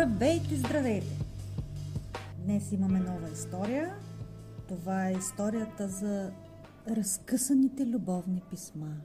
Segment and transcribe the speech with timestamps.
[0.00, 1.18] Здравейте, здравейте!
[2.44, 3.96] Днес имаме нова история.
[4.68, 6.32] Това е историята за
[6.88, 8.96] разкъсаните любовни писма.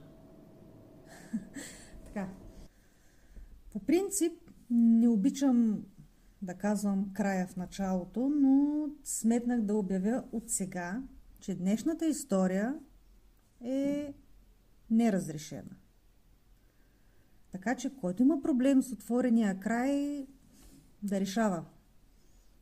[2.04, 2.28] така.
[3.72, 4.32] По принцип,
[4.70, 5.84] не обичам
[6.42, 11.02] да казвам края в началото, но сметнах да обявя от сега,
[11.40, 12.74] че днешната история
[13.64, 14.14] е
[14.90, 15.76] неразрешена.
[17.52, 20.26] Така че, който има проблем с отворения край,
[21.06, 21.64] да решава.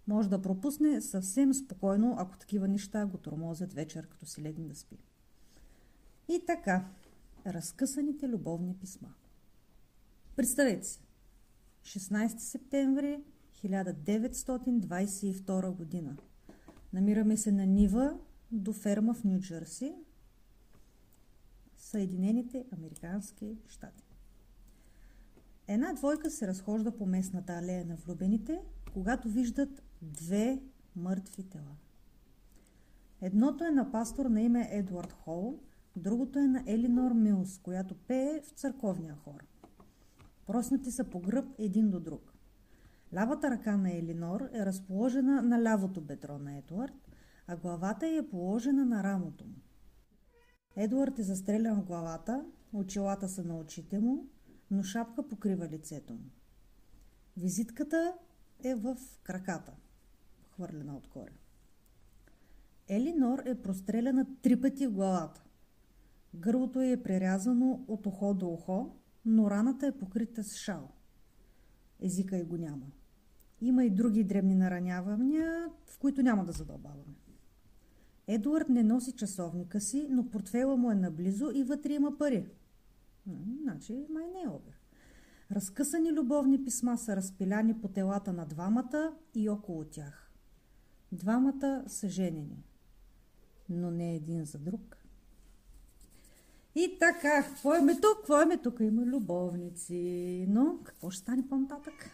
[0.07, 4.75] Може да пропусне съвсем спокойно, ако такива неща го тормозят вечер, като си легне да
[4.75, 4.99] спи.
[6.29, 6.91] И така,
[7.47, 9.09] разкъсаните любовни писма.
[10.37, 11.01] Представете си,
[11.83, 13.21] 16 септември
[13.65, 16.17] 1922 година.
[16.93, 18.19] Намираме се на Нива
[18.53, 19.95] до ферма в Нью Джерси,
[21.77, 24.14] Съединените Американски щати.
[25.69, 28.61] Една двойка се разхожда по местната алея на влюбените,
[28.93, 30.63] когато виждат две
[30.97, 31.77] мъртви тела.
[33.21, 35.59] Едното е на пастор на име Едуард Хол,
[35.97, 39.45] другото е на Елинор Милс, която пее в църковния хор.
[40.47, 42.35] Проснати са по гръб един до друг.
[43.15, 47.11] Лявата ръка на Елинор е разположена на лявото бедро на Едуард,
[47.47, 49.55] а главата й е положена на рамото му.
[50.77, 54.27] Едуард е застрелян в главата, очилата са на очите му,
[54.75, 56.31] но шапка покрива лицето му.
[57.37, 58.15] Визитката
[58.65, 59.73] е в краката,
[60.51, 61.33] хвърлена отгоре.
[62.89, 65.45] Елинор е простреляна три пъти в главата.
[66.35, 70.89] Гърлото е прерязано от ухо до ухо, но раната е покрита с шал.
[72.01, 72.87] Езика и го няма.
[73.61, 77.15] Има и други дребни наранявания, в които няма да задълбаваме.
[78.27, 82.47] Едуард не носи часовника си, но портфела му е наблизо и вътре има пари.
[83.63, 84.81] Значи май не е обир.
[85.53, 90.31] Разкъсани любовни писма са разпиляни по телата на двамата и около тях.
[91.13, 92.65] Двамата са женени,
[93.69, 94.97] но не един за друг.
[96.75, 98.17] И така, какво е тук?
[98.19, 98.81] Какво е тук?
[98.81, 100.47] Има любовници.
[100.49, 102.11] Но какво ще стане по-нататък?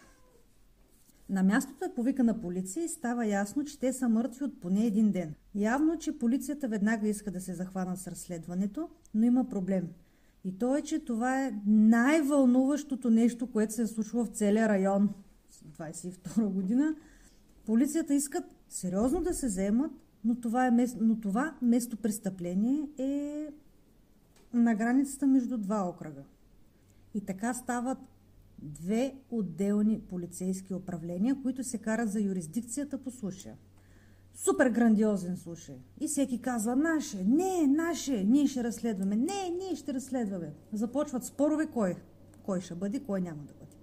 [1.28, 5.12] На мястото е повикана полиция и става ясно, че те са мъртви от поне един
[5.12, 5.34] ден.
[5.54, 9.88] Явно, че полицията веднага иска да се захванат с разследването, но има проблем.
[10.45, 15.11] И то е, че това е най-вълнуващото нещо, което се е случило в целия район
[15.78, 16.95] 22 година.
[17.67, 19.93] Полицията искат сериозно да се вземат,
[20.25, 23.47] но това, е, но това место престъпление е
[24.55, 26.23] на границата между два окръга.
[27.15, 27.99] И така стават
[28.62, 33.56] две отделни полицейски управления, които се карат за юрисдикцията по случая.
[34.35, 35.77] Супер грандиозен случай.
[36.01, 40.55] И всеки казва, наше, не, наше, ние ще разследваме, не, ние ще разследваме.
[40.73, 41.97] Започват спорове кой,
[42.43, 43.77] кой ще бъде, кой няма да бъде.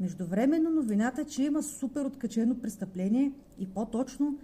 [0.00, 4.38] Междувременно новината, че има супер откачено престъпление и по-точно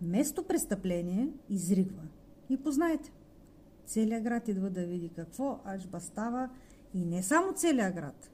[0.00, 2.02] место престъпление изригва.
[2.50, 3.12] И познайте,
[3.86, 6.50] целият град идва да види какво аж става
[6.94, 8.30] и не само целият град.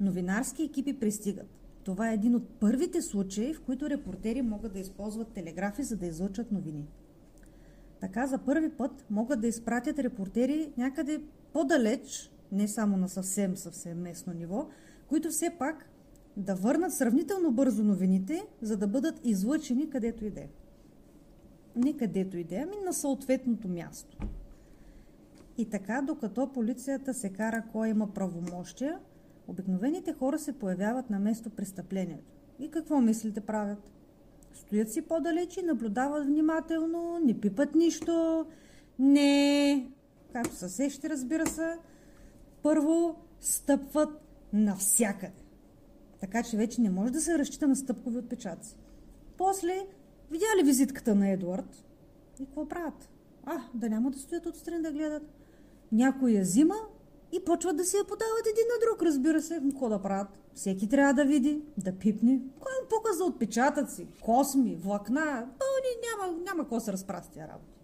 [0.00, 1.58] Новинарски екипи пристигат.
[1.88, 6.06] Това е един от първите случаи, в които репортери могат да използват телеграфи, за да
[6.06, 6.88] излъчат новини.
[8.00, 11.22] Така за първи път могат да изпратят репортери някъде
[11.52, 14.68] по-далеч, не само на съвсем, съвсем местно ниво,
[15.06, 15.90] които все пак
[16.36, 20.48] да върнат сравнително бързо новините, за да бъдат излъчени където иде.
[21.76, 24.18] Не където иде, ами на съответното място.
[25.58, 28.98] И така, докато полицията се кара кой има правомощия,
[29.48, 32.32] Обикновените хора се появяват на место престъплението.
[32.58, 33.90] И какво мислите правят?
[34.54, 38.46] Стоят си по-далеч и наблюдават внимателно, не пипат нищо,
[38.98, 39.90] не,
[40.32, 41.78] както се сещи, разбира се,
[42.62, 44.20] първо стъпват
[44.52, 45.42] навсякъде.
[46.20, 48.76] Така че вече не може да се разчита на стъпкови отпечатъци.
[49.36, 49.86] После,
[50.30, 51.84] видя ли визитката на Едуард?
[52.40, 53.08] И какво правят?
[53.44, 55.22] А, да няма да стоят отстрани да гледат.
[55.92, 56.74] Някой я взима,
[57.32, 59.60] и почват да си я подават един на друг, разбира се.
[59.70, 60.28] Какво да правят?
[60.54, 62.40] Всеки трябва да види, да пипне.
[62.60, 65.48] Кой му пука за отпечатъци, косми, влакна?
[65.58, 65.64] То
[66.08, 67.78] няма, няма какво се разпрати тия работи.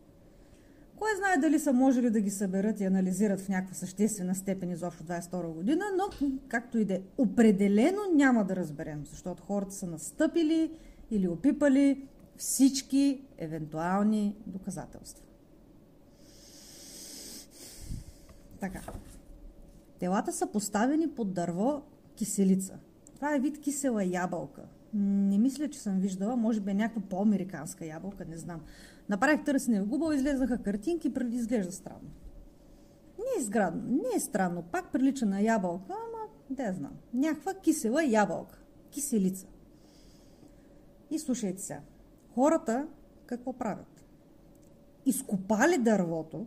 [0.97, 5.05] Кой знае дали са можели да ги съберат и анализират в някаква съществена степен изобщо
[5.05, 10.71] 22 година, но както и да е, определено няма да разберем, защото хората са настъпили
[11.11, 15.25] или опипали всички евентуални доказателства.
[18.61, 18.81] Така.
[19.99, 21.83] Телата са поставени под дърво
[22.17, 22.79] киселица.
[23.15, 24.63] Това е вид кисела ябълка.
[24.95, 26.37] Не мисля, че съм виждала.
[26.37, 28.61] Може би е някаква по-американска ябълка, не знам.
[29.09, 32.11] Направих търсене в Google, излезнаха картинки, преди изглежда странно.
[33.19, 34.63] Не е сградно, не е странно.
[34.63, 36.93] Пак прилича на ябълка, ама да знам.
[37.15, 38.59] Някаква кисела ябълка.
[38.91, 39.47] Киселица.
[41.11, 41.81] И слушайте сега.
[42.35, 42.87] Хората
[43.27, 44.05] какво правят?
[45.07, 46.47] Изкопали дървото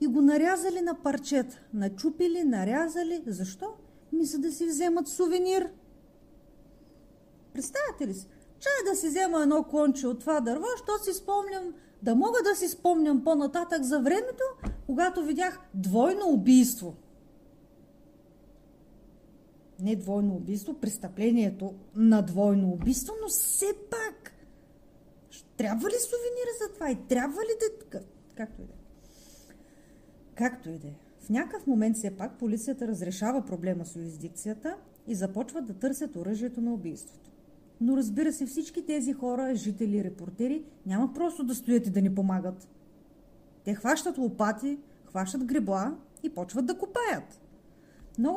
[0.00, 1.60] и го нарязали на парчета.
[1.74, 3.22] Начупили, нарязали.
[3.26, 3.66] Защо?
[4.12, 5.68] Ми за да си вземат сувенир.
[7.52, 8.26] Представяте ли си?
[8.60, 12.54] Чай да си взема едно конче от това дърво, що си спомням, да мога да
[12.56, 14.44] си спомням по-нататък за времето,
[14.86, 16.94] когато видях двойно убийство.
[19.80, 24.32] Не двойно убийство, престъплението на двойно убийство, но все пак.
[25.56, 28.00] Трябва ли сувенира за това и трябва ли да...
[28.34, 28.85] Както и да е.
[30.36, 30.94] Както и да е.
[31.20, 36.60] В някакъв момент все пак полицията разрешава проблема с юрисдикцията и започват да търсят оръжието
[36.60, 37.30] на убийството.
[37.80, 42.02] Но разбира се, всички тези хора, жители и репортери, няма просто да стоят и да
[42.02, 42.68] ни помагат.
[43.64, 47.40] Те хващат лопати, хващат гребла и почват да копаят.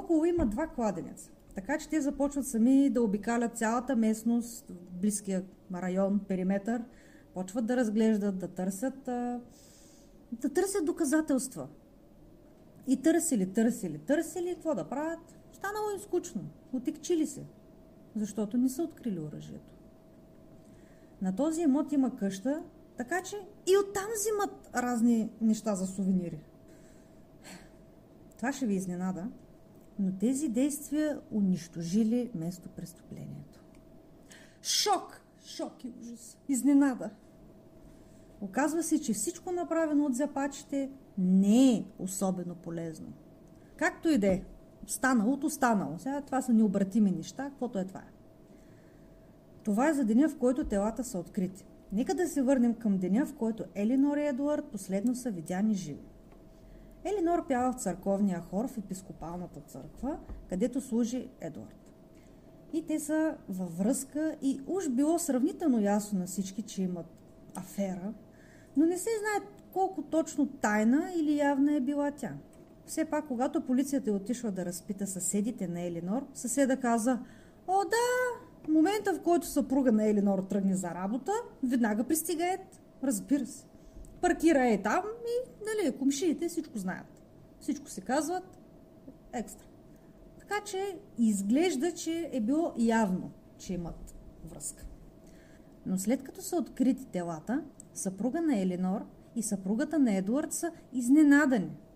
[0.09, 1.31] Хубаво има два кладенеца.
[1.55, 4.71] Така че те започват сами да обикалят цялата местност,
[5.01, 5.43] близкия
[5.73, 6.83] район, периметър,
[7.33, 9.03] почват да разглеждат, да търсят,
[10.31, 11.67] да търсят доказателства.
[12.87, 15.39] И търсили, търсили, търсили, какво да правят?
[15.51, 16.41] Станало им скучно.
[16.73, 17.45] Отекчили се
[18.15, 19.75] защото не са открили оръжието.
[21.21, 22.63] На този имот има къща,
[22.97, 23.35] така че
[23.67, 26.39] и оттам взимат разни неща за сувенири.
[28.37, 29.27] Това ще ви изненада,
[29.99, 33.59] но тези действия унищожили место престъплението.
[34.61, 35.21] Шок!
[35.45, 36.37] Шок и ужас.
[36.49, 37.09] Изненада.
[38.41, 43.07] Оказва се, че всичко направено от запачите не е особено полезно.
[43.77, 44.41] Както и да е,
[44.87, 45.97] станалото останало.
[45.97, 48.03] Сега това са необратими неща, каквото е това.
[49.63, 51.65] Това е за деня, в който телата са открити.
[51.91, 56.09] Нека да се върнем към деня, в който Елинор и Едуард последно са видяни живи.
[57.03, 60.19] Елинор пява в църковния хор в епископалната църква,
[60.49, 61.93] където служи Едуард.
[62.73, 67.05] И те са във връзка и уж било сравнително ясно на всички, че имат
[67.55, 68.13] афера,
[68.77, 72.33] но не се знае колко точно тайна или явна е била тя.
[72.85, 77.19] Все пак, когато полицията е отишла да разпита съседите на Елинор, съседа каза,
[77.67, 81.31] о да, в момента в който съпруга на Елинор тръгне за работа,
[81.63, 82.81] веднага пристига Ед.
[83.03, 83.65] Разбира се.
[84.21, 87.23] Паркира е там и, нали, комшиите всичко знаят.
[87.59, 88.57] Всичко се казват
[89.33, 89.65] екстра.
[90.39, 94.85] Така че изглежда, че е било явно, че имат връзка.
[95.85, 97.63] Но след като са открити телата,
[97.93, 99.05] съпруга на Елинор
[99.35, 101.71] и съпругата на Едуард са изненадани–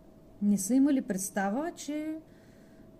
[0.43, 2.17] не са имали представа, че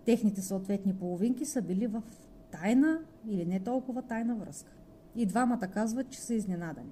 [0.06, 2.04] техните съответни половинки са били в
[2.52, 4.72] тайна или не толкова тайна връзка.
[5.16, 6.92] И двамата казват, че са изненадани.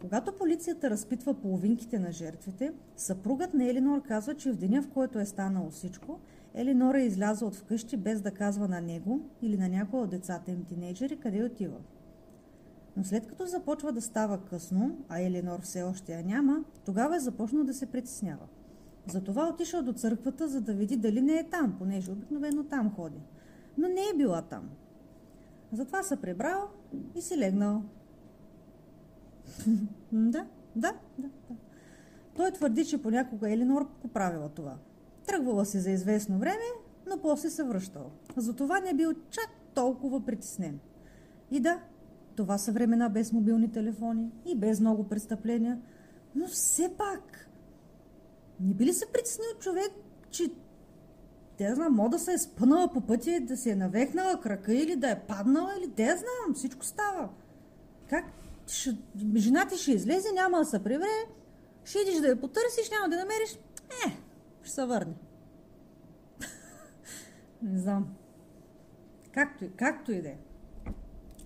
[0.00, 5.18] Когато полицията разпитва половинките на жертвите, съпругът на Елинор казва, че в деня, в който
[5.18, 6.18] е станало всичко,
[6.54, 10.50] Елинор е излязла от вкъщи без да казва на него или на някой от децата
[10.50, 11.76] им тинейджери къде отива.
[12.96, 17.20] Но след като започва да става късно, а Елинор все още я няма, тогава е
[17.20, 18.46] започнал да се притеснява.
[19.06, 23.20] Затова отишъл до църквата, за да види дали не е там, понеже обикновено там ходи.
[23.78, 24.68] Но не е била там.
[25.72, 26.68] Затова се пребрал
[27.14, 27.82] и си легнал.
[30.12, 30.46] да,
[30.76, 31.56] да, да, да.
[32.36, 34.76] Той твърди, че понякога Елинор поправила това.
[35.26, 36.64] Тръгвала се за известно време,
[37.06, 38.10] но после се връщал.
[38.36, 40.78] Затова не бил чак толкова притеснен.
[41.50, 41.80] И да,
[42.38, 45.80] това са времена без мобилни телефони и без много престъпления,
[46.34, 47.48] но все пак
[48.60, 49.90] не би ли се притеснил човек,
[50.30, 50.50] че
[51.56, 54.96] те знам, мода да се е спънала по пътя, да се е навехнала крака или
[54.96, 57.28] да е паднала или да знам, всичко става.
[58.10, 58.24] Как?
[58.66, 58.96] Ще,
[59.36, 61.26] жена ти ще излезе, няма да се превре,
[61.84, 63.58] ще идиш да я потърсиш, няма да намериш,
[64.06, 64.16] е,
[64.62, 65.14] ще се върне.
[67.62, 68.08] не знам.
[69.32, 70.36] Както, както и да е.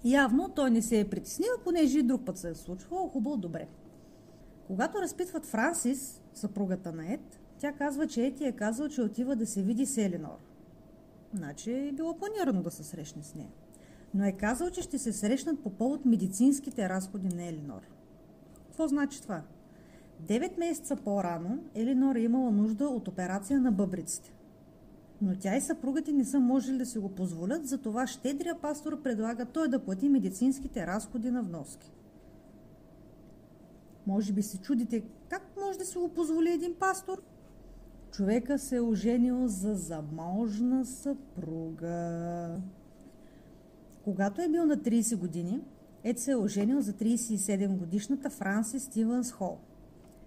[0.04, 3.08] Явно той не се е притеснил, понеже и друг път се е случвало.
[3.08, 3.68] Хубаво, добре.
[4.66, 9.46] Когато разпитват Франсис, съпругата на Ед, тя казва, че Ети е казал, че отива да
[9.46, 10.38] се види с Елинор.
[11.34, 13.50] Значи е било планирано да се срещне с нея.
[14.14, 17.82] Но е казал, че ще се срещнат по повод медицинските разходи на Елинор.
[18.66, 19.42] Какво значи това?
[20.20, 24.32] Девет месеца по-рано Елинор е имала нужда от операция на бъбриците.
[25.22, 29.44] Но тя и съпругата не са можели да си го позволят, затова щедрия пастор предлага
[29.44, 31.92] той да плати медицинските разходи на вноски.
[34.06, 37.22] Може би се чудите как може да си го позволи един пастор?
[38.10, 42.60] Човека се е оженил за заможна съпруга.
[44.04, 45.60] Когато е бил на 30 години,
[46.04, 49.58] Ед се е оженил за 37 годишната Франси Стивенс Хол.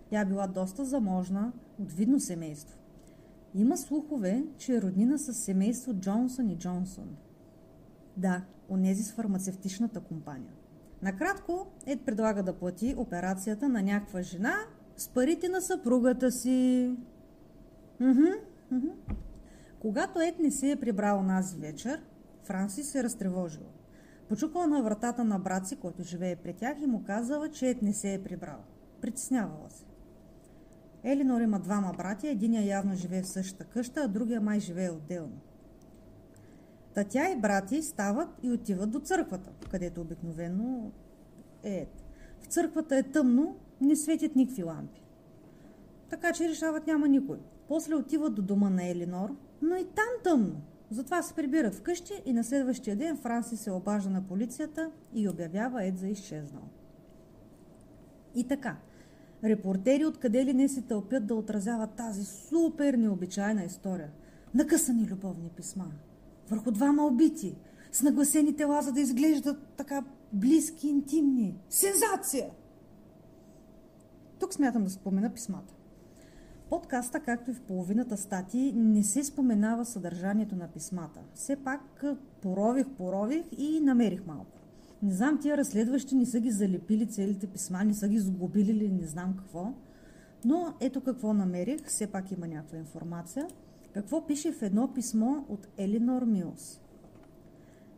[0.10, 2.78] Тя била доста заможна, от видно семейство.
[3.58, 7.16] Има слухове, че е роднина с семейство Джонсън и Джонсън.
[8.18, 10.54] Да, онези с фармацевтичната компания.
[11.02, 14.56] Накратко, Ед предлага да плати операцията на някаква жена
[14.98, 16.92] с парите на съпругата си.
[18.00, 18.22] Мхм,
[18.72, 18.88] мхм.
[19.80, 22.02] Когато Ед не се е прибрал нази вечер,
[22.44, 23.70] Франси се е разтревожила.
[24.30, 27.82] Почукала на вратата на брат си, който живее при тях и му казала, че Ед
[27.82, 28.60] не се е прибрал.
[29.02, 29.86] Притеснявала се.
[31.06, 35.40] Елинор има двама братя, единия явно живее в същата къща, а другия май живее отделно.
[36.94, 40.92] Та тя и брати стават и отиват до църквата, където обикновено
[41.64, 41.88] е.
[42.40, 45.04] В църквата е тъмно, не светят никакви лампи.
[46.10, 47.40] Така че решават няма никой.
[47.68, 50.62] После отиват до дома на Елинор, но и там тъмно.
[50.92, 55.86] Затова се прибират вкъщи и на следващия ден Франси се обажда на полицията и обявява
[55.86, 56.70] Ед за изчезнал.
[58.36, 58.78] И така,
[59.44, 64.10] репортери откъде ли не се тълпят да отразяват тази супер необичайна история.
[64.54, 65.86] Накъсани любовни писма,
[66.50, 67.56] върху двама убити,
[67.92, 71.58] с нагласени тела, за да изглеждат така близки, интимни.
[71.70, 72.50] Сензация!
[74.40, 75.74] Тук смятам да спомена писмата.
[76.70, 81.20] Подкаста, както и в половината статии, не се споменава съдържанието на писмата.
[81.34, 82.04] Все пак
[82.42, 84.55] порових, порових и намерих малко.
[85.04, 88.92] Не знам, тия разследващи не са ги залепили целите писма, не са ги сгубили или
[88.92, 89.74] не знам какво.
[90.46, 93.48] Но ето какво намерих, все пак има някаква информация.
[93.94, 96.82] Какво пише в едно писмо от Елинор Милс.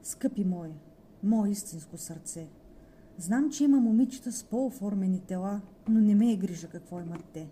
[0.03, 0.73] Скъпи мой,
[1.23, 2.47] мое истинско сърце,
[3.17, 7.49] знам, че има момичета с по-оформени тела, но не ме е грижа какво имат те.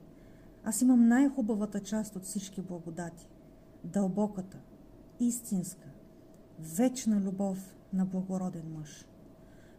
[0.64, 3.30] Аз имам най-хубавата част от всички благодати.
[3.84, 4.58] Дълбоката,
[5.20, 5.88] истинска,
[6.60, 9.06] вечна любов на благороден мъж.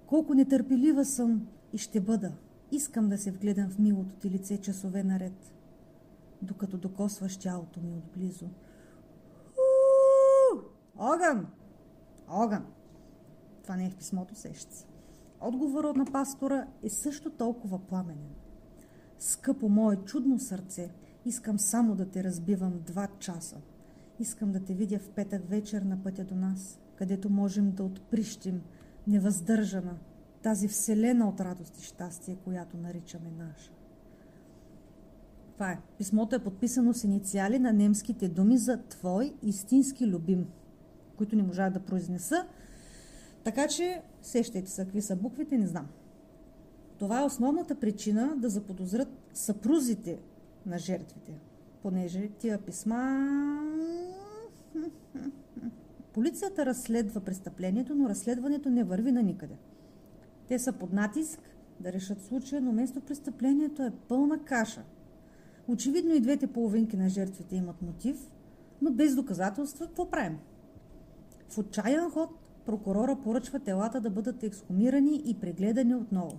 [0.06, 2.32] Колко нетърпелива съм и ще бъда.
[2.72, 5.52] Искам да се вгледам в милото ти лице часове наред,
[6.42, 8.46] докато докосваш тялото ми отблизо.
[10.98, 11.46] Огън!
[12.28, 12.66] Огън!
[13.62, 14.86] Това не е в писмото, сеща се.
[15.40, 18.30] Отговорът на пастора е също толкова пламенен.
[19.18, 20.90] Скъпо мое чудно сърце,
[21.24, 23.56] искам само да те разбивам два часа.
[24.18, 28.62] Искам да те видя в петък вечер на пътя до нас, където можем да отприщим
[29.06, 29.98] невъздържана
[30.42, 33.72] тази вселена от радост и щастие, която наричаме наша.
[35.54, 35.78] Това е.
[35.98, 40.46] Писмото е подписано с инициали на немските думи за Твой истински любим,
[41.16, 42.46] които не можах да произнеса.
[43.44, 45.86] Така че, сещайте се какви са буквите, не знам.
[46.98, 50.18] Това е основната причина да заподозрят съпрузите
[50.66, 51.40] на жертвите,
[51.82, 53.26] понеже тия писма...
[56.16, 59.54] Полицията разследва престъплението, но разследването не върви на никъде.
[60.48, 61.40] Те са под натиск
[61.80, 64.82] да решат случая, но место престъплението е пълна каша.
[65.68, 68.30] Очевидно и двете половинки на жертвите имат мотив,
[68.82, 70.38] но без доказателства какво правим?
[71.48, 72.30] В отчаян ход
[72.66, 76.38] прокурора поръчва телата да бъдат ексхумирани и прегледани отново.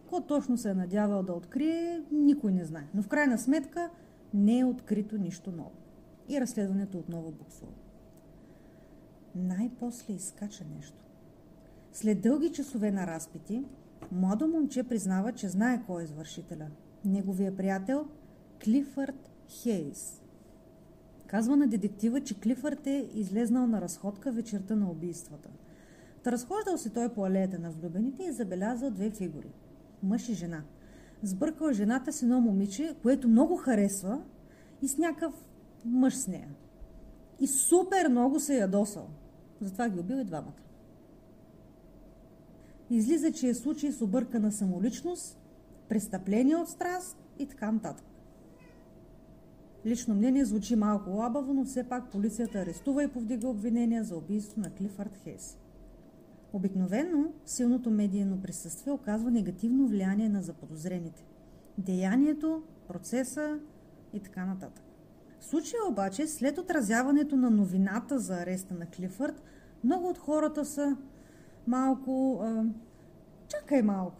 [0.00, 2.88] Какво точно се е надявал да открие, никой не знае.
[2.94, 3.90] Но в крайна сметка
[4.34, 5.72] не е открито нищо ново.
[6.28, 7.72] И разследването отново буксува.
[9.34, 11.04] Най-после изкача нещо.
[11.92, 13.64] След дълги часове на разпити,
[14.12, 16.66] младо момче признава, че знае кой е извършителя.
[17.04, 18.06] Неговия приятел
[18.64, 20.22] Клифърд Хейс.
[21.26, 25.48] Казва на детектива, че Клифърд е излезнал на разходка вечерта на убийствата.
[26.22, 29.52] Та разхождал се той по алеята на влюбените и забелязал две фигури–
[30.02, 30.62] мъж и жена.
[31.22, 34.22] Сбъркал жената с едно момиче, което много харесва
[34.82, 35.34] и с някакъв
[35.84, 36.48] мъж с нея.
[37.40, 39.08] И супер много се ядосал.
[39.60, 40.62] Затова ги убил и двамата.
[42.90, 45.38] Излиза, че е случай с объркана самоличност,
[45.88, 48.06] престъпление от страст и така нататък.
[49.86, 54.60] Лично мнение звучи малко лабаво, но все пак полицията арестува и повдига обвинения за убийство
[54.60, 55.58] на Клифърд Хейс.
[56.52, 61.24] Обикновено силното медийно присъствие оказва негативно влияние на заподозрените.
[61.78, 63.58] Деянието, процеса
[64.12, 64.84] и така нататък.
[65.44, 69.42] В случая обаче, след отразяването на новината за ареста на Клифърд,
[69.84, 70.96] много от хората са
[71.66, 72.40] малко...
[72.42, 72.64] А,
[73.48, 74.16] чакай малко.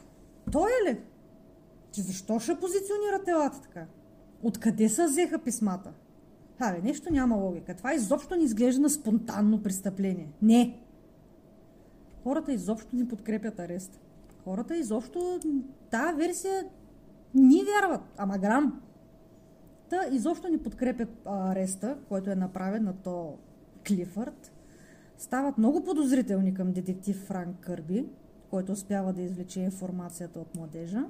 [0.52, 1.00] Той е ли?
[1.92, 3.86] Че защо ще позиционира телата така?
[4.42, 5.92] Откъде са взеха писмата?
[6.58, 7.74] Абе, нещо няма логика.
[7.74, 10.32] Това изобщо не изглежда на спонтанно престъпление.
[10.42, 10.80] Не,
[12.22, 13.98] хората изобщо не подкрепят ареста.
[14.44, 15.40] Хората изобщо
[15.90, 16.64] тази версия
[17.34, 18.80] ни вярват, ама грам.
[19.88, 23.38] Та изобщо не подкрепят ареста, който е направен на то
[23.88, 24.52] Клифърд.
[25.18, 28.06] Стават много подозрителни към детектив Франк Кърби,
[28.50, 31.04] който успява да извлече информацията от младежа.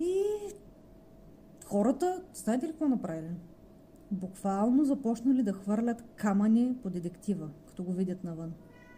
[0.00, 0.22] И
[1.64, 3.30] хората, знаете ли какво направили?
[4.10, 7.48] Буквално започнали да хвърлят камъни по детектива.
[7.66, 8.52] като го видят навън.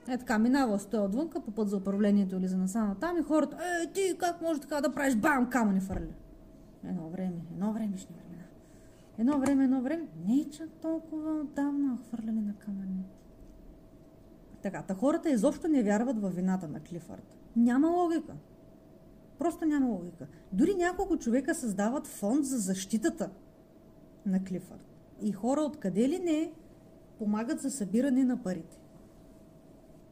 [0.08, 3.56] Е така, минава стоя отвънка по път за управлението или за насана там и хората,
[3.56, 6.11] е, ти как може така да правиш, бам, камъни фърли.
[6.88, 8.44] Едно време, едно времешни времена.
[9.18, 13.04] Едно време, едно време, не е чак толкова отдавна хвърляли на камъни.
[14.62, 17.22] Така, та хората изобщо не вярват във вината на Клифърд.
[17.56, 18.34] Няма логика.
[19.38, 20.26] Просто няма логика.
[20.52, 23.30] Дори няколко човека създават фонд за защитата
[24.26, 24.84] на Клифърд.
[25.22, 26.52] И хора откъде ли не
[27.18, 28.78] помагат за събиране на парите.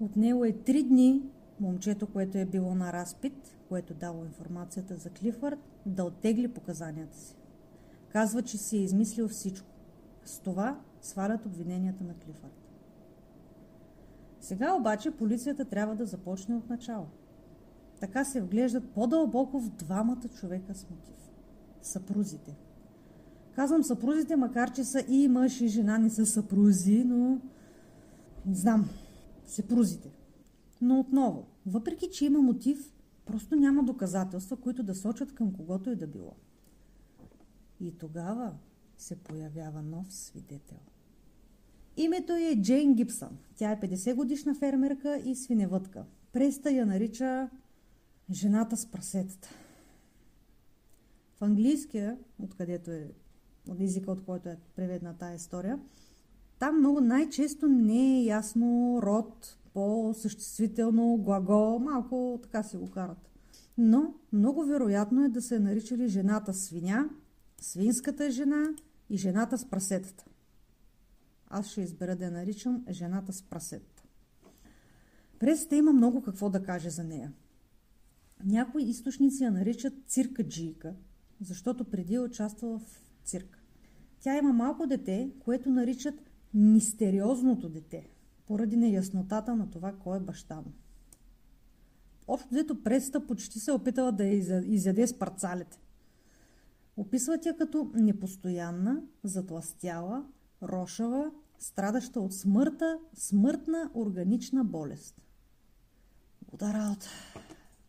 [0.01, 1.23] От него е три дни
[1.61, 7.37] момчето, което е било на разпит, което дало информацията за Клифърд, да оттегли показанията си.
[8.09, 9.69] Казва, че си е измислил всичко.
[10.25, 12.63] С това свалят обвиненията на Клифърд.
[14.41, 17.07] Сега обаче полицията трябва да започне от начало.
[18.01, 21.31] Така се вглеждат по-дълбоко в двамата човека с мотив.
[21.83, 22.57] Съпрузите.
[23.55, 27.41] Казвам съпрузите, макар че са и мъж и жена, не са съпрузи, но
[28.47, 28.89] не знам,
[29.47, 30.11] съпрузите.
[30.85, 32.93] Но отново, въпреки че има мотив,
[33.25, 36.37] просто няма доказателства, които да сочат към когото и да било.
[37.81, 38.55] И тогава
[38.99, 40.77] се появява нов свидетел.
[41.97, 43.39] Името е Джейн Гибсън.
[43.57, 46.05] Тя е 50 годишна фермерка и свиневътка.
[46.33, 47.51] Преста я нарича
[48.31, 49.49] жената с прасетата.
[51.37, 53.13] В английския, откъдето е
[53.69, 55.81] от езика, от който е преведена тази история,
[56.59, 63.31] там много най-често не е ясно род, по-съществително, глагол, малко така си го карат.
[63.79, 67.09] Но много вероятно е да се е наричали жената свиня,
[67.61, 68.65] свинската жена
[69.11, 70.25] и жената с прасетата.
[71.49, 74.03] Аз ще избера да я наричам жената с прасетата.
[75.39, 77.33] Пресата има много какво да каже за нея.
[78.45, 80.95] Някои източници я наричат цирка джийка,
[81.41, 83.59] защото преди е участвала в цирк.
[84.21, 86.15] Тя има малко дете, което наричат
[86.55, 88.09] мистериозното дете,
[88.53, 90.73] поради неяснотата на това кой е баща му.
[92.29, 95.81] Общо взето пресата почти се е опитала да я изяде с парцалите.
[96.97, 100.25] Описват я като непостоянна, затластяла,
[100.63, 105.23] рошава, страдаща от смъртта, смъртна органична болест.
[106.53, 106.63] От...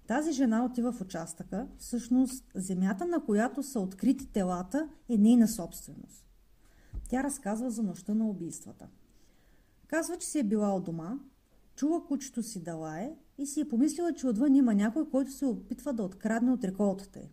[0.08, 1.68] Тази жена отива в участъка.
[1.78, 6.26] Всъщност, земята, на която са открити телата, е нейна собственост.
[7.10, 8.88] Тя разказва за нощта на убийствата.
[9.94, 11.20] Казва, че си е била от дома,
[11.76, 15.46] чула кучето си да лае и си е помислила, че отвън има някой, който се
[15.46, 17.32] опитва да открадне от реколтата й.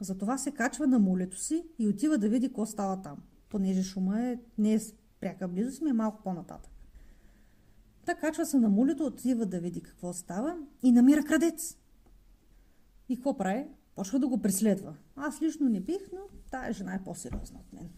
[0.00, 3.16] Затова се качва на мулето си и отива да види какво става там,
[3.48, 4.78] понеже шума е, не е
[5.20, 6.72] пряка близост, ми е малко по-нататък.
[8.06, 11.76] Та качва се на мулето, отива да види какво става и намира крадец.
[13.08, 13.66] И какво прави?
[13.94, 14.94] Почва да го преследва.
[15.16, 17.90] Аз лично не бих, но тая жена е по-сериозна от мен.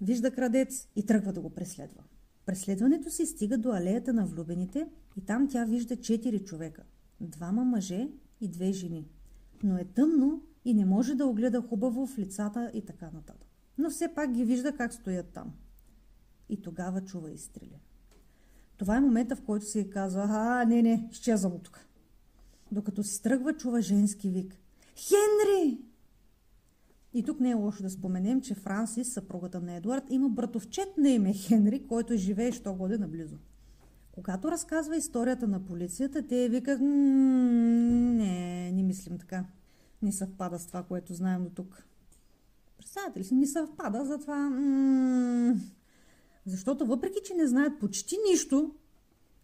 [0.00, 2.02] Вижда крадец и тръгва да го преследва.
[2.46, 6.82] Преследването си стига до алеята на влюбените и там тя вижда четири човека.
[7.20, 8.08] Двама мъже
[8.40, 9.08] и две жени.
[9.62, 13.48] Но е тъмно и не може да огледа хубаво в лицата и така нататък.
[13.78, 15.52] Но все пак ги вижда как стоят там.
[16.48, 17.80] И тогава чува изстрели.
[18.76, 21.86] Това е момента, в който си казва, а, не, не, изчезвам от тук.
[22.72, 24.56] Докато си тръгва, чува женски вик.
[24.96, 25.91] Хенри!
[27.14, 31.08] И тук не е лошо да споменем, че Франсис, съпругата на Едуард, има братовчет на
[31.08, 33.36] име Хенри, който живее 100 година наблизо.
[34.12, 39.44] Когато разказва историята на полицията, те викат, не, не мислим така.
[40.02, 41.86] Не съвпада с това, което знаем до тук.
[42.78, 44.50] Представете ли си, не съвпада, затова...
[46.46, 48.74] Защото въпреки, че не знаят почти нищо,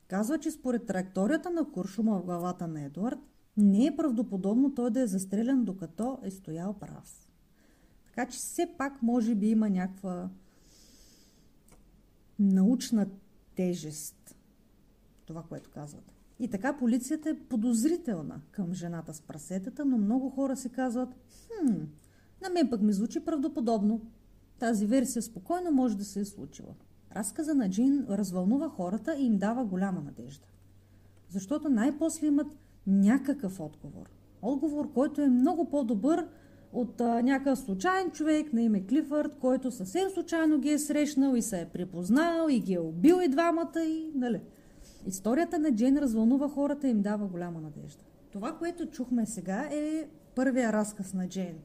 [0.08, 3.18] казва, че според траекторията на куршума в главата на Едуард,
[3.56, 7.27] не е правдоподобно той да е застрелян докато е стоял прав.
[8.18, 10.30] Така че все пак може би има някаква
[12.38, 13.06] научна
[13.54, 14.36] тежест.
[15.26, 16.12] Това, което казват.
[16.38, 21.72] И така полицията е подозрителна към жената с прасетата, но много хора се казват, хм,
[22.42, 24.00] на мен пък ми звучи правдоподобно.
[24.58, 26.74] Тази версия спокойно може да се е случила.
[27.12, 30.46] Разказа на Джин развълнува хората и им дава голяма надежда.
[31.28, 34.10] Защото най-после имат някакъв отговор.
[34.42, 36.28] Отговор, който е много по-добър
[36.72, 41.42] от а, някакъв случайен човек на име Клифърд, който съвсем случайно ги е срещнал и
[41.42, 44.40] се е припознал и ги е убил и двамата и, нали.
[45.06, 48.04] Историята на Джейн развълнува хората и им дава голяма надежда.
[48.32, 51.56] Това, което чухме сега е първия разказ на Джейн.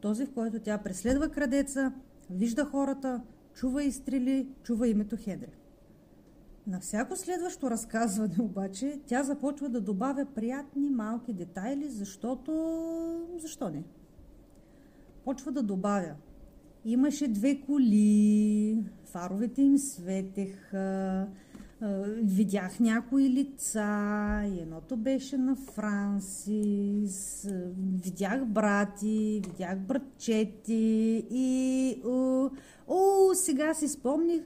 [0.00, 1.92] Този, в който тя преследва крадеца,
[2.30, 3.22] вижда хората,
[3.54, 5.58] чува изстрели, чува името Хедри.
[6.66, 12.52] На всяко следващо разказване обаче тя започва да добавя приятни малки детайли, защото...
[13.38, 13.84] Защо не?
[15.28, 16.14] Почва да добавя.
[16.84, 21.26] Имаше две коли, фаровете им светеха,
[22.22, 27.46] видях някои лица, едното беше на Франсис,
[28.04, 32.02] видях брати, видях братчети и
[32.86, 34.42] о, сега си спомних,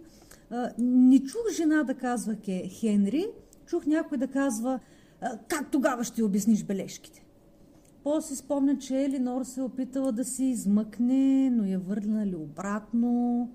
[0.78, 2.36] не чух жена да казва
[2.68, 3.26] Хенри,
[3.66, 4.80] чух някой да казва
[5.48, 7.21] как тогава ще обясниш бележките.
[8.04, 13.50] После си спомня, че Елинор се е опитала да се измъкне, но я върнали обратно.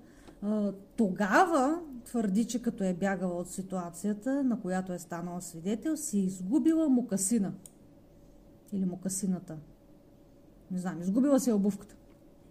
[0.96, 6.22] Тогава твърди, че като е бягала от ситуацията, на която е станала свидетел, си е
[6.22, 7.52] изгубила мукасина.
[8.72, 9.56] Или мукасината.
[10.70, 11.96] Не знам, изгубила си обувката.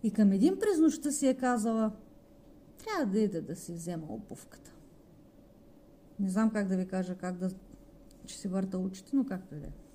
[0.03, 1.91] И към един през нощта си е казала,
[2.77, 4.73] трябва да иде да си взема обувката.
[6.19, 7.49] Не знам как да ви кажа, как да
[8.25, 9.87] че си върта очите, но както и да е.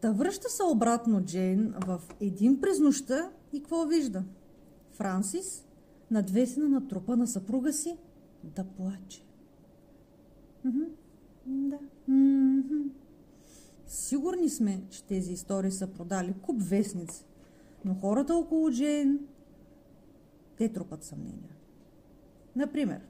[0.00, 4.24] Та връща се обратно Джейн в един през нощта и какво вижда?
[4.92, 5.64] Франсис,
[6.10, 7.96] надвесена на трупа на съпруга си,
[8.44, 9.24] да плаче.
[11.46, 11.78] Да.
[13.86, 17.24] Сигурни сме, че тези истории са продали куп вестници,
[17.84, 19.18] но хората около Джейн,
[20.56, 21.56] те трупат съмнения.
[22.56, 23.00] Например,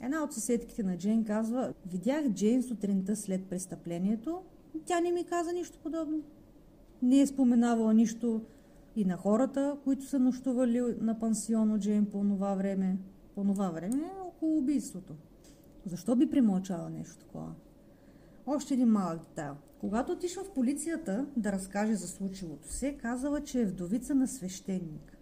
[0.00, 4.42] една от съседките на Джейн казва, видях Джейн сутринта след престъплението,
[4.86, 6.22] тя не ми каза нищо подобно.
[7.02, 8.40] Не е споменавала нищо
[8.96, 12.98] и на хората, които са нощували на пансион от Джейн по това време.
[13.34, 15.14] По това време около убийството.
[15.86, 17.52] Защо би примълчала нещо такова?
[18.46, 19.56] Още един малък детайл.
[19.80, 25.18] Когато отишла в полицията да разкаже за случилото се, казала, че е вдовица на свещеник.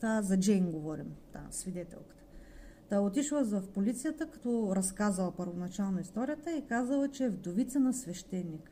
[0.00, 2.21] Та за Джейн говорим, та свидетелката.
[2.92, 8.70] Та отишла в полицията, като разказала първоначално историята и казала, че е вдовица на свещеник.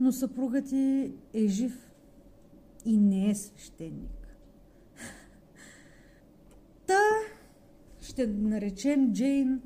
[0.00, 1.92] Но съпругът ти е жив
[2.84, 4.36] и не е свещеник.
[6.86, 7.00] Та
[8.00, 9.62] ще наречем Джейн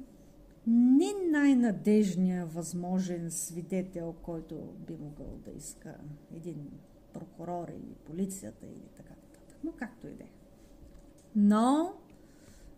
[0.67, 5.95] не най-надежния възможен свидетел, който би могъл да иска
[6.35, 6.71] един
[7.13, 9.59] прокурор или полицията или така нататък.
[9.65, 10.31] Но както и да е.
[11.37, 11.93] Но,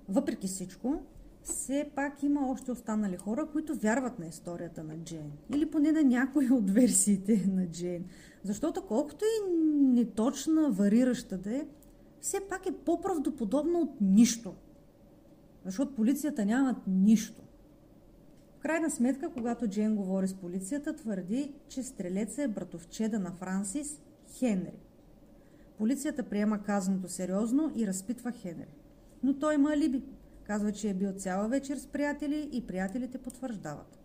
[0.09, 1.03] въпреки всичко,
[1.43, 5.33] все пак има още останали хора, които вярват на историята на Джейн.
[5.55, 8.05] Или поне на някои от версиите на Джейн.
[8.43, 11.67] Защото колкото и неточна, варираща да е,
[12.21, 14.55] все пак е по-правдоподобна от нищо–
[15.67, 17.43] защото полицията нямат нищо.
[18.57, 24.01] В крайна сметка, когато Джейн говори с полицията, твърди, че стрелеца е братовчеда на Франсис
[24.39, 24.79] Хенри.
[25.79, 28.75] Полицията приема казаното сериозно и разпитва Хенри.
[29.27, 30.03] Но той има алиби.
[30.45, 33.99] Казва, че е бил цяла вечер с приятели и приятелите потвърждават.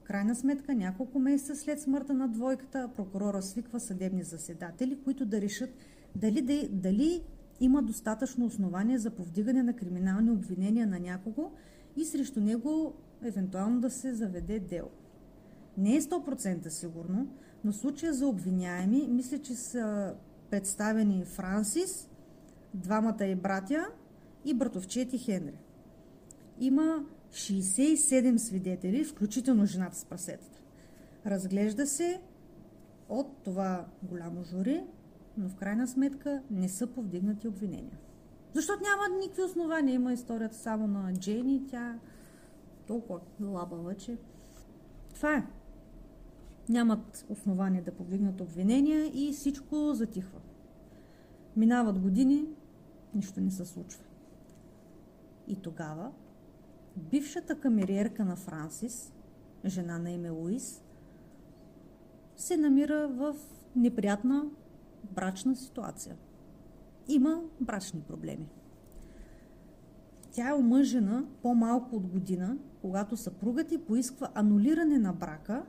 [0.00, 5.40] В крайна сметка, няколко месеца след смъртта на двойката, прокурора свиква съдебни заседатели, които да
[5.40, 5.70] решат
[6.14, 7.22] дали, дали
[7.60, 11.50] има достатъчно основание за повдигане на криминални обвинения на някого
[11.96, 14.90] и срещу него евентуално да се заведе дело.
[15.78, 17.28] Не е 100% сигурно,
[17.64, 20.14] но случая за обвиняеми, мисля, че са
[20.50, 22.08] представени Франсис,
[22.74, 23.86] двамата и братя
[24.46, 25.58] и братовчети Хенри.
[26.58, 30.60] Има 67 свидетели, включително жената с прасетата.
[31.26, 32.20] Разглежда се
[33.08, 34.84] от това голямо жури
[35.36, 37.98] но в крайна сметка не са повдигнати обвинения.
[38.54, 39.94] Защото няма никакви основания.
[39.94, 41.98] Има историята само на Джейни, тя
[42.86, 44.18] толкова лабава, че...
[45.14, 45.46] Това е.
[46.68, 50.40] Нямат основания да повдигнат обвинения и всичко затихва.
[51.56, 52.44] Минават години,
[53.14, 54.05] нищо не се случва.
[55.48, 56.12] И тогава
[56.96, 59.12] бившата камериерка на Франсис,
[59.64, 60.82] жена на име Луис,
[62.36, 63.36] се намира в
[63.76, 64.44] неприятна
[65.10, 66.16] брачна ситуация.
[67.08, 68.48] Има брачни проблеми.
[70.30, 75.64] Тя е омъжена по-малко от година, когато съпругът ти поисква анулиране на брака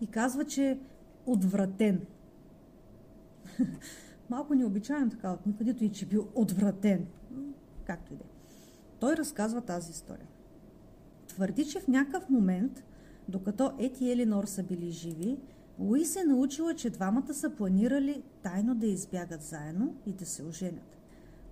[0.00, 0.78] и казва, че е
[1.26, 2.06] отвратен.
[4.30, 7.06] Малко необичайно така от никъдето и че бил отвратен.
[7.84, 8.31] Както и да е.
[9.02, 10.28] Той разказва тази история.
[11.28, 12.84] Твърди, че в някакъв момент,
[13.28, 15.38] докато Ети и Елинор са били живи,
[15.78, 20.98] Луис е научила, че двамата са планирали тайно да избягат заедно и да се оженят.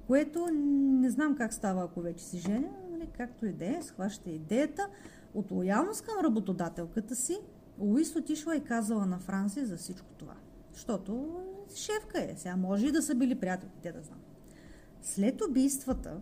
[0.06, 4.30] Което не знам как става, ако вече си женя, нали, както и да е, схваща
[4.30, 4.88] идеята.
[5.34, 7.38] От лоялност към работодателката си,
[7.78, 10.34] Луис отишла и казала на Франси за всичко това.
[10.72, 11.40] Защото
[11.74, 14.20] шефка е, сега може и да са били приятели, те да знам.
[15.02, 16.20] След убийствата,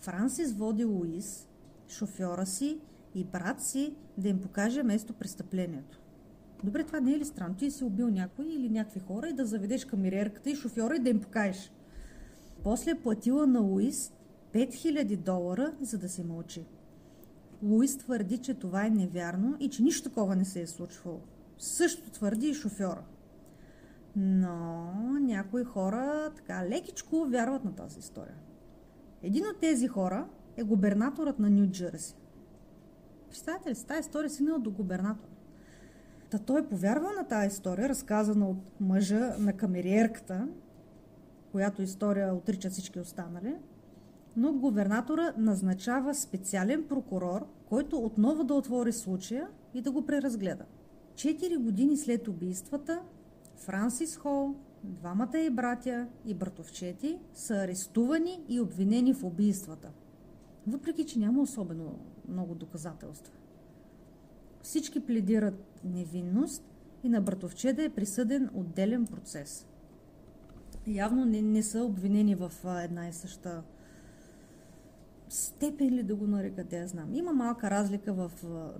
[0.00, 1.48] Франсис води Луис,
[1.88, 2.80] шофьора си
[3.14, 6.00] и брат си да им покаже место престъплението.
[6.64, 7.54] Добре, това не е ли странно?
[7.54, 11.10] Ти си убил някой или някакви хора и да заведеш камерерката и шофьора и да
[11.10, 11.72] им покажеш.
[12.62, 14.12] После е платила на Луис
[14.52, 16.66] 5000 долара, за да се мълчи.
[17.62, 21.20] Луис твърди, че това е невярно и че нищо такова не се е случвало.
[21.58, 23.04] Също твърди и шофьора.
[24.16, 28.36] Но някои хора така лекичко вярват на тази история.
[29.22, 32.16] Един от тези хора е губернаторът на Нью Джерси.
[33.28, 35.30] Представете ли тази история си до губернатора.
[36.30, 40.48] Та той повярва на тази история, разказана от мъжа на камериерката,
[41.52, 43.56] която история отрича всички останали,
[44.36, 50.64] но губернатора назначава специален прокурор, който отново да отвори случая и да го преразгледа.
[51.14, 53.02] Четири години след убийствата,
[53.56, 59.90] Франсис Хол, двамата и братя и братовчети са арестувани и обвинени в убийствата.
[60.66, 63.34] Въпреки, че няма особено много доказателства.
[64.62, 66.64] Всички пледират невинност
[67.04, 69.66] и на братовчеда е присъден отделен процес.
[70.86, 72.52] Явно не, не са обвинени в
[72.84, 73.62] една и съща
[75.28, 77.14] степен ли да го нарека, да я знам.
[77.14, 78.30] Има малка разлика в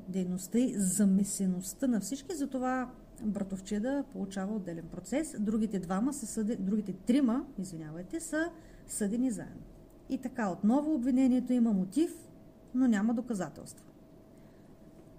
[0.09, 2.91] дейността и замесеността на всички, затова
[3.25, 5.37] братовчеда получава отделен процес.
[5.39, 6.57] Другите двама са съди...
[6.57, 8.51] другите трима, извинявайте, са
[8.87, 9.63] съдени заедно.
[10.09, 12.29] И така, отново обвинението има мотив,
[12.75, 13.87] но няма доказателства.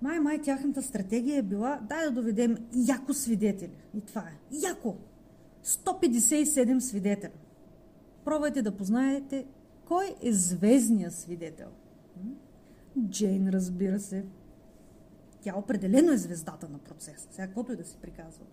[0.02, 3.78] Май-май тяхната стратегия е била дай да доведем яко свидетели.
[3.94, 4.58] И това е.
[4.68, 4.96] Яко!
[5.66, 7.32] 157 свидетеля.
[8.26, 9.46] Пробвайте да познаете
[9.86, 11.68] кой е звездният свидетел.
[13.10, 14.26] Джейн, разбира се.
[15.42, 17.28] Тя определено е звездата на процеса.
[17.32, 18.46] Сега каквото и да си приказва.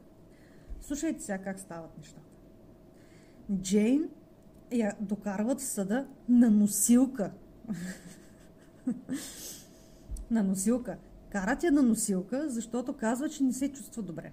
[0.81, 2.31] Слушайте сега как стават нещата.
[3.53, 4.09] Джейн
[4.73, 7.33] я докарват в съда на носилка.
[10.31, 10.99] на носилка.
[11.31, 14.33] Карат я на носилка, защото казва, че не се чувства добре.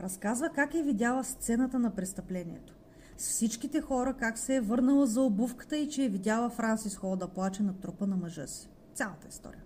[0.00, 2.74] Разказва как е видяла сцената на престъплението.
[3.16, 7.16] С всичките хора как се е върнала за обувката и че е видяла Франсис Хол
[7.16, 8.68] да плаче на трупа на мъжа си.
[8.94, 9.62] Цялата история.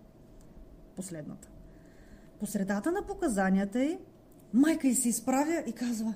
[0.97, 1.54] Последната.
[2.45, 3.99] По средата на показанията й,
[4.53, 6.15] майка й се изправя и казва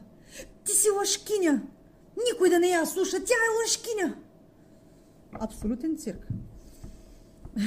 [0.64, 1.62] Ти си лъжкиня!
[2.32, 4.16] Никой да не я слуша, тя е лъжкиня!
[5.32, 6.28] Абсолютен цирк.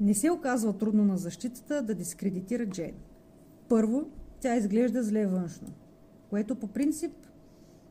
[0.00, 2.94] Не се оказва трудно на защитата да дискредитира Джейн.
[3.68, 5.68] Първо, тя изглежда зле външно,
[6.30, 7.23] което по принцип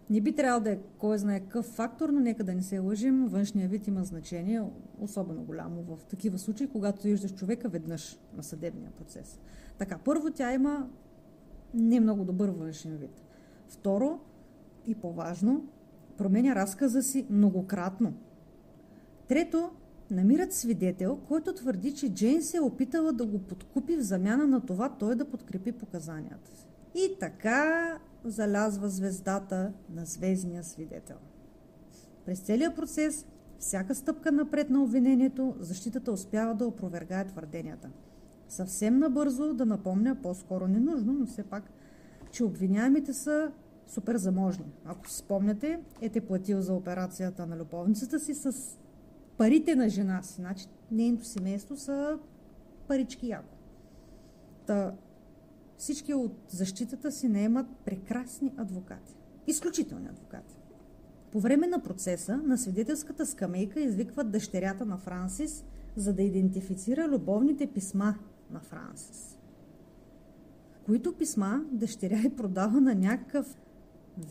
[0.10, 3.28] не би трябвало да е кой знае какъв фактор, но нека да не се лъжим,
[3.28, 4.64] външния вид има значение,
[5.00, 9.40] особено голямо в такива случаи, когато виждаш човека веднъж на съдебния процес.
[9.78, 10.90] Така, първо тя има
[11.74, 13.24] не много добър външен вид.
[13.68, 14.20] Второ,
[14.86, 15.68] и по-важно,
[16.18, 18.14] променя разказа си многократно.
[19.28, 19.70] Трето,
[20.12, 24.66] намират свидетел, който твърди, че Джейн се е опитала да го подкупи в замяна на
[24.66, 26.68] това той да подкрепи показанията си.
[26.96, 31.18] И така залязва звездата на звездния свидетел.
[32.26, 33.26] През целия процес,
[33.60, 37.90] всяка стъпка напред на обвинението, защитата успява да опровергае твърденията.
[38.50, 41.64] Съвсем набързо да напомня, по-скоро ненужно, но все пак,
[42.32, 43.52] че обвиняемите са
[43.88, 44.66] супер заможни.
[44.86, 48.78] Ако си спомняте, ете платил за операцията на любовницата си с
[49.38, 50.34] парите на жена си.
[50.34, 52.20] Значи нейното семейство са
[52.88, 53.56] парички яко.
[54.66, 54.94] Та,
[55.78, 59.16] всички от защитата си наемат прекрасни адвокати.
[59.48, 60.56] Изключителни адвокати.
[61.32, 67.68] По време на процеса на свидетелската скамейка извикват дъщерята на Франсис, за да идентифицира любовните
[67.68, 68.16] писма
[68.52, 69.40] на Франсис.
[70.86, 73.58] Които писма дъщеря е продава на някакъв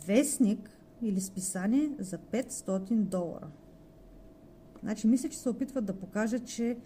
[0.06, 0.70] вестник
[1.02, 3.50] или списание за 500 долара.
[4.82, 6.76] Значи мисля, че се опитват да покажат, че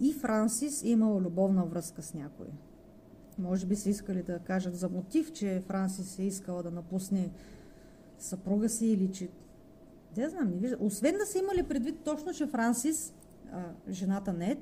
[0.00, 2.46] и Франсис е имала любовна връзка с някой.
[3.38, 7.30] Може би са искали да кажат за мотив, че Франсис е искала да напусне
[8.18, 9.28] съпруга си или че...
[10.16, 10.76] Не знам, не вижда.
[10.80, 13.14] Освен да са имали предвид точно, че Франсис,
[13.52, 14.58] а, жената Нед,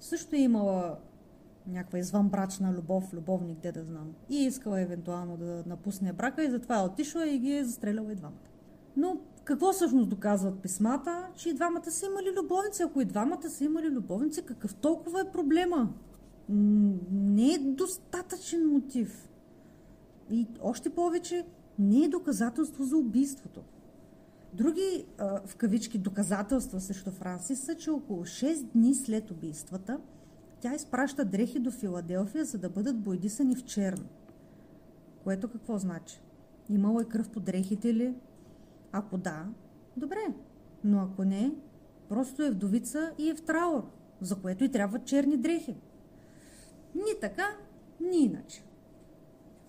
[0.00, 0.98] също е имала
[1.66, 4.14] някаква извънбрачна любов, любовник, де да знам.
[4.28, 8.12] И е искала евентуално да напусне брака и затова е отишла и ги е застреляла
[8.12, 8.48] и двамата.
[8.96, 11.28] Но какво всъщност доказват писмата?
[11.36, 12.82] Че и двамата са имали любовници.
[12.82, 15.92] Ако и двамата са имали любовници, какъв толкова е проблема?
[16.48, 19.28] Не е достатъчен мотив.
[20.30, 21.46] И още повече
[21.78, 23.60] не е доказателство за убийството.
[24.52, 25.06] Други,
[25.46, 30.00] в кавички, доказателства срещу Франсис са, че около 6 дни след убийствата
[30.60, 34.04] тя изпраща дрехи до Филаделфия, за да бъдат бойдисани в черно.
[35.24, 36.22] Което какво значи?
[36.68, 38.14] Имало е кръв по дрехите ли?
[38.92, 39.46] Ако да,
[39.96, 40.34] добре.
[40.84, 41.52] Но ако не,
[42.08, 43.82] просто е вдовица и е в траур,
[44.20, 45.76] за което и трябват черни дрехи.
[46.94, 47.56] Ни така,
[48.00, 48.64] ни иначе.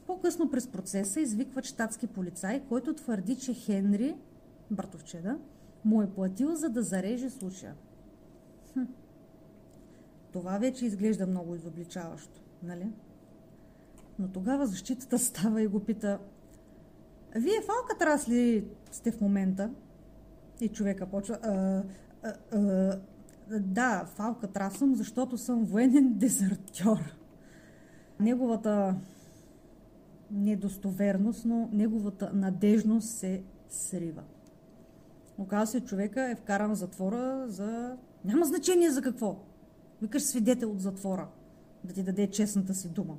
[0.08, 4.16] По-късно през процеса извикват щатски полицай, който твърди, че Хенри,
[4.72, 5.40] братовчеда,
[5.86, 7.76] му е платил за да зареже случая.
[8.74, 8.84] Хм.
[10.32, 12.92] Това вече изглежда много изобличаващо, нали?
[14.20, 16.20] Но тогава защитата става и го пита
[17.36, 19.72] Вие в Алкатрас ли сте в момента?
[20.62, 21.84] И човека почва а,
[22.24, 23.00] а, а,
[23.50, 27.00] Да, в Алкатрас съм, защото съм военен дезертьор.
[28.20, 28.96] Неговата
[30.32, 34.24] недостоверност, но неговата надежност се срива.
[35.38, 37.98] Оказва се, човека е вкаран в затвора за...
[38.26, 39.40] Няма значение за какво.
[40.02, 41.28] Викаш свидетел от затвора,
[41.84, 43.18] да ти даде честната си дума.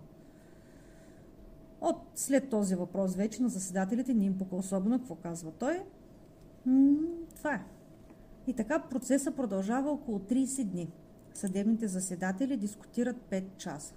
[1.80, 5.82] От след този въпрос вече на заседателите не им пука особено какво казва той.
[6.66, 6.96] М-
[7.36, 7.64] това е.
[8.46, 10.92] И така процесът продължава около 30 дни.
[11.34, 13.94] Съдебните заседатели дискутират 5 часа.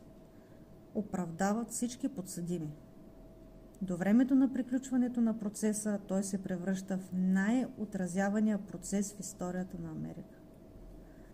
[0.96, 2.72] Оправдават всички подсъдими.
[3.82, 9.92] До времето на приключването на процеса той се превръща в най-отразявания процес в историята на
[9.92, 10.40] Америка.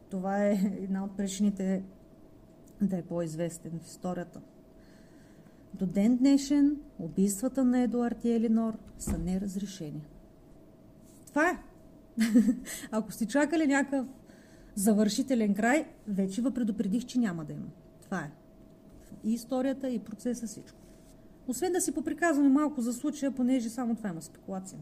[0.10, 1.84] Това е една от причините
[2.82, 4.42] да е по-известен в историята.
[5.74, 10.02] До ден днешен убийствата на Едуард и Елинор са неразрешени.
[11.28, 11.73] Това е.
[12.92, 14.08] Ако сте чакали някакъв
[14.76, 17.68] завършителен край, вече ви предупредих, че няма да има.
[18.02, 18.32] Това е.
[19.24, 20.78] И историята, и процеса, всичко.
[21.48, 24.80] Освен да си поприказваме малко за случая, понеже само това има спекулация.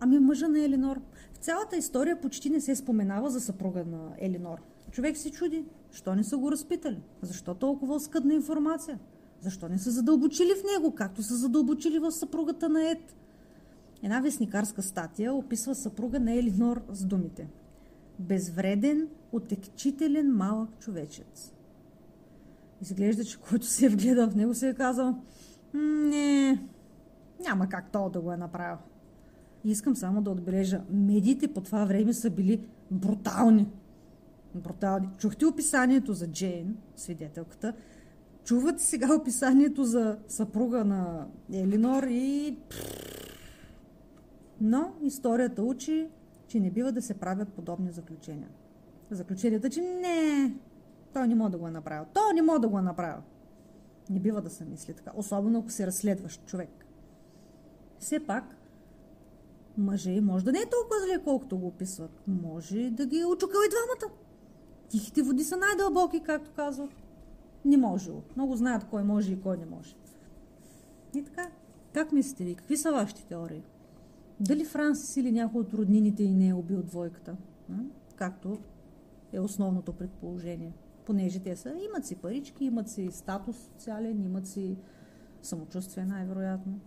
[0.00, 1.00] Ами мъжа на Елинор.
[1.32, 4.58] В цялата история почти не се споменава за съпруга на Елинор.
[4.90, 7.02] Човек се чуди, що не са го разпитали?
[7.22, 8.98] Защо толкова скъдна информация?
[9.40, 13.16] Защо не са задълбочили в него, както са задълбочили в съпругата на Ед?
[14.02, 17.48] Една вестникарска статия описва съпруга на Елинор с думите
[18.18, 21.54] Безвреден, отекчителен малък човечец.
[22.82, 25.14] Изглежда, че който се е вгледал в него, се е казал
[25.74, 26.58] не,
[27.40, 28.78] няма как то да го е направил.
[29.64, 33.68] Искам само да отбележа, медиите по това време са били брутални.
[34.54, 35.08] Брутални.
[35.18, 37.74] Чухте описанието за Джейн, свидетелката,
[38.44, 42.56] чувате сега описанието за съпруга на Елинор и...
[44.60, 46.08] Но историята учи,
[46.46, 48.48] че не бива да се правят подобни заключения.
[49.10, 50.54] Заключенията, че не,
[51.12, 52.04] той не може да го е направил.
[52.14, 53.22] Той не може да го е направил.
[54.10, 56.86] Не бива да се мисли така, особено ако се разследващ човек.
[57.98, 58.56] Все пак,
[59.78, 62.22] мъже може да не е толкова зле, колкото го описват.
[62.26, 64.14] Може да ги е очукал и двамата.
[64.88, 66.90] Тихите води са най-дълбоки, както казват.
[67.64, 68.10] Не може.
[68.36, 69.96] Много знаят кой може и кой не може.
[71.14, 71.50] И така,
[71.92, 72.54] как мислите ви?
[72.54, 73.62] Какви са вашите теории?
[74.40, 77.36] Дали Франсис или някой от роднините и не е убил двойката?
[78.16, 78.58] Както
[79.32, 80.72] е основното предположение
[81.10, 84.76] понеже те са, имат си парички, имат си статус социален, имат си
[85.42, 86.80] самочувствие най-вероятно.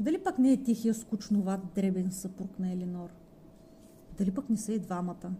[0.00, 3.10] Дали пък не е тихия, скучноват, дребен съпруг на Елинор?
[4.18, 5.32] Дали пък не са и двамата?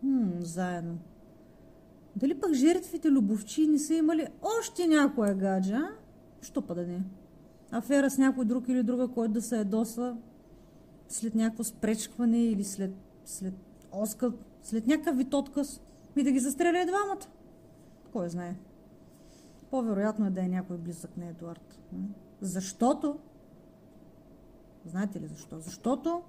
[0.00, 0.98] Хм, заедно.
[2.16, 4.26] Дали пък жертвите любовчи не са имали
[4.58, 5.82] още някоя гаджа?
[6.42, 7.04] Що па да не?
[7.70, 10.16] Афера с някой друг или друга, който да се ядоса
[11.08, 13.54] след някакво спречкване или след, след
[13.92, 15.80] оскът, след някакъв вид отказ.
[16.16, 17.26] Ми да ги застреля и двамата.
[18.12, 18.56] Кой знае?
[19.70, 21.78] По-вероятно е да е някой близък на Едуард.
[22.40, 23.18] Защото,
[24.84, 25.60] знаете ли защо?
[25.60, 26.22] Защото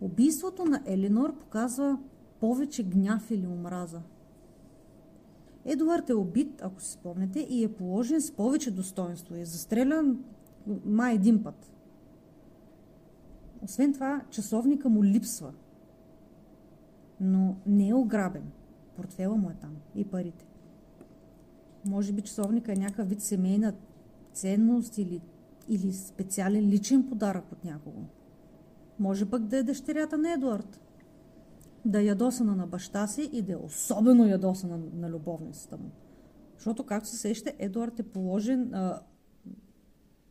[0.00, 1.98] убийството на Елинор показва
[2.40, 4.02] повече гняв или омраза.
[5.64, 9.34] Едуард е убит, ако си спомнете, и е положен с повече достоинство.
[9.34, 10.24] Е застрелян
[10.84, 11.72] май един път.
[13.62, 15.52] Освен това, часовника му липсва.
[17.20, 18.50] Но не е ограбен
[19.00, 20.46] портфела му е там и парите.
[21.84, 23.74] Може би часовника е някакъв вид семейна
[24.32, 25.20] ценност или,
[25.68, 28.00] или специален личен подарък от някого.
[28.98, 30.80] Може пък да е дъщерята на Едуард.
[31.84, 35.90] Да е ядосана на баща си и да е особено ядосана на, любовницата му.
[36.56, 38.74] Защото, както се сеща, Едуард е положен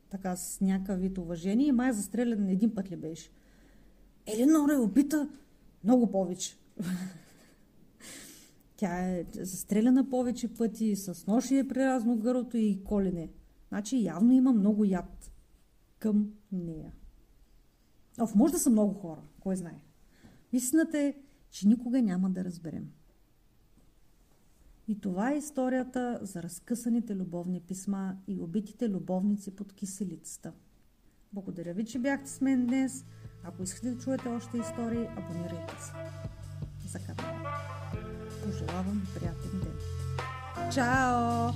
[0.10, 3.32] така с някакъв вид уважение и май е застрелян един път ли беше.
[4.26, 5.30] Еленора е убита
[5.84, 6.58] много повече.
[8.76, 13.30] Тя е застреляна повече пъти, с ноши е преразно гърлото и колене.
[13.70, 15.32] Значи явно има много яд
[16.00, 16.92] към нея.
[18.20, 19.80] Оф, може да са много хора, кой знае.
[20.52, 21.16] Истината е,
[21.50, 22.92] че никога няма да разберем.
[24.90, 30.54] И това е историята за разкъсаните любовни писма и убитите любовници под киселицата.
[31.34, 33.06] Благодаря ви, че бяхте с мен днес.
[33.44, 35.92] Ако искате да чуете още истории, абонирайте се.
[36.88, 37.50] За канала
[38.46, 39.78] пожелавам приятен ден.
[40.74, 41.52] Чао!